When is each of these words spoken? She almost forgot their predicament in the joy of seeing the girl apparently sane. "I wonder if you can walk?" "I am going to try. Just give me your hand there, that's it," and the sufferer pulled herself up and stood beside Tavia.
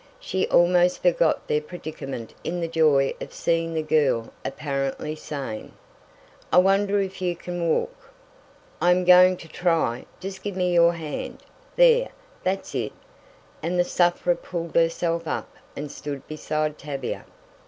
She 0.19 0.47
almost 0.47 1.03
forgot 1.03 1.47
their 1.47 1.61
predicament 1.61 2.33
in 2.43 2.59
the 2.59 2.67
joy 2.67 3.13
of 3.21 3.31
seeing 3.31 3.75
the 3.75 3.83
girl 3.83 4.33
apparently 4.43 5.13
sane. 5.15 5.73
"I 6.51 6.57
wonder 6.57 6.99
if 6.99 7.21
you 7.21 7.35
can 7.35 7.69
walk?" 7.69 7.95
"I 8.81 8.89
am 8.89 9.03
going 9.05 9.37
to 9.37 9.47
try. 9.47 10.07
Just 10.19 10.41
give 10.41 10.55
me 10.55 10.73
your 10.73 10.93
hand 10.93 11.43
there, 11.75 12.09
that's 12.41 12.73
it," 12.73 12.93
and 13.61 13.77
the 13.77 13.83
sufferer 13.83 14.33
pulled 14.33 14.73
herself 14.73 15.27
up 15.27 15.55
and 15.75 15.91
stood 15.91 16.25
beside 16.27 16.79
Tavia. 16.79 17.23